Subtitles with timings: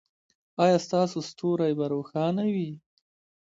[0.63, 2.71] ایا ستاسو ستوری به روښانه وي؟